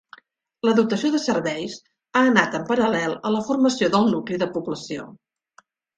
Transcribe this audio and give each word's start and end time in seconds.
La 0.67 0.71
dotació 0.77 1.09
de 1.15 1.19
serveis 1.25 1.75
ha 1.81 2.23
anat 2.29 2.57
en 2.61 2.65
paral·lel 2.71 3.13
a 3.31 3.35
la 3.37 3.43
formació 3.51 3.91
del 3.97 4.11
nucli 4.15 4.41
de 4.45 4.49
població. 4.57 5.07